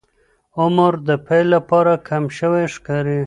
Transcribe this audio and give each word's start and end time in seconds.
عمر 0.61 0.93
د 1.07 1.09
پیل 1.25 1.45
لپاره 1.55 1.93
کم 2.07 2.23
شوی 2.37 2.65
ښکاري. 2.73 3.19